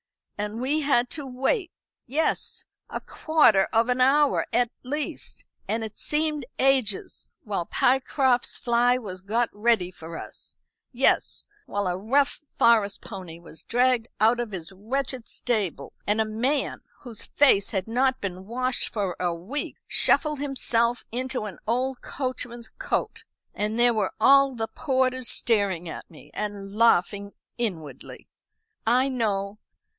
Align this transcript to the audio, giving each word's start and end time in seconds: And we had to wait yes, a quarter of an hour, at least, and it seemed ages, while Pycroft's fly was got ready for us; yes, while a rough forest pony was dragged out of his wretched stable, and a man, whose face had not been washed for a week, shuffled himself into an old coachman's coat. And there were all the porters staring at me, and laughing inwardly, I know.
And 0.35 0.59
we 0.59 0.79
had 0.81 1.11
to 1.11 1.27
wait 1.27 1.71
yes, 2.07 2.65
a 2.89 2.99
quarter 2.99 3.65
of 3.71 3.87
an 3.89 4.01
hour, 4.01 4.47
at 4.51 4.71
least, 4.81 5.45
and 5.67 5.83
it 5.83 5.99
seemed 5.99 6.43
ages, 6.57 7.31
while 7.43 7.67
Pycroft's 7.67 8.57
fly 8.57 8.97
was 8.97 9.21
got 9.21 9.51
ready 9.53 9.91
for 9.91 10.17
us; 10.17 10.57
yes, 10.91 11.47
while 11.67 11.85
a 11.85 11.95
rough 11.95 12.41
forest 12.57 13.03
pony 13.03 13.37
was 13.39 13.61
dragged 13.61 14.07
out 14.19 14.39
of 14.39 14.49
his 14.49 14.71
wretched 14.71 15.29
stable, 15.29 15.93
and 16.07 16.19
a 16.19 16.25
man, 16.25 16.81
whose 17.01 17.27
face 17.27 17.69
had 17.69 17.87
not 17.87 18.19
been 18.19 18.47
washed 18.47 18.89
for 18.89 19.15
a 19.19 19.31
week, 19.31 19.75
shuffled 19.85 20.39
himself 20.39 21.05
into 21.11 21.45
an 21.45 21.59
old 21.67 22.01
coachman's 22.01 22.69
coat. 22.79 23.23
And 23.53 23.77
there 23.77 23.93
were 23.93 24.13
all 24.19 24.55
the 24.55 24.67
porters 24.67 25.27
staring 25.29 25.87
at 25.87 26.09
me, 26.09 26.31
and 26.33 26.75
laughing 26.75 27.33
inwardly, 27.59 28.27
I 28.87 29.07
know. 29.07 29.59